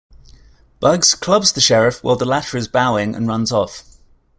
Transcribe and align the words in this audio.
Bugs 0.79 1.13
clubs 1.13 1.51
the 1.51 1.61
Sheriff 1.61 2.03
while 2.03 2.15
the 2.15 2.25
latter 2.25 2.57
is 2.57 2.67
bowing 2.67 3.13
and 3.13 3.27
runs 3.27 3.51
off. 3.51 3.83